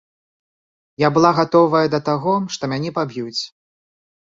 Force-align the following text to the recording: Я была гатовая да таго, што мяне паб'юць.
Я 1.05 1.09
была 1.17 1.31
гатовая 1.41 1.83
да 1.97 2.01
таго, 2.09 2.33
што 2.57 2.73
мяне 2.75 2.95
паб'юць. 2.99 3.39